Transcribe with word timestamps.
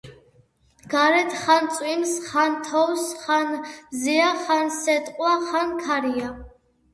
გარეთ 0.93 1.35
ხან 1.41 1.67
წვიმს 1.75 2.13
ხან 2.29 2.55
თოვს 2.69 3.03
ხან 3.25 3.53
მზეა 3.59 4.33
ხან 4.47 4.73
სეტყვა 4.79 5.35
ხან 5.45 5.77
ქარია 5.85 6.33